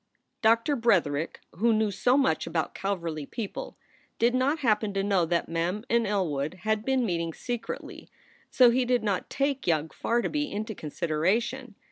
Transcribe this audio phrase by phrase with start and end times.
[0.41, 3.77] Doctor Bretherick, who knew so much about Calverly people,
[4.17, 8.09] did not happen to know that Mem and Elwood had been meeting secretly.
[8.49, 11.75] So he did not take young Farnaby into consideration.